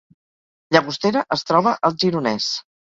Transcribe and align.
Llagostera 0.77 1.23
es 1.39 1.47
troba 1.51 1.77
al 1.91 2.03
Gironès 2.05 2.55